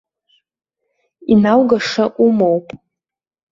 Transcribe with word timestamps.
Инаугаша 1.33 2.05
умоуп. 2.25 2.67